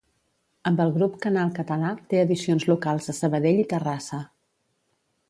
Amb 0.69 0.79
el 0.85 0.93
Grup 0.95 1.19
Canal 1.25 1.51
Català, 1.59 1.91
té 2.13 2.21
edicions 2.21 2.65
locals 2.71 3.13
a 3.13 3.15
Sabadell 3.19 3.61
i 3.65 3.67
Terrassa. 3.75 4.21